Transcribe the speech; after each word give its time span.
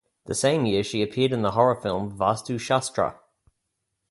The 0.25 0.33
same 0.33 0.65
year 0.65 0.83
she 0.83 1.03
appeared 1.03 1.31
in 1.31 1.43
the 1.43 1.51
horror 1.51 1.75
film 1.75 2.17
"Vaastu 2.17 2.59
Shastra". 2.59 3.19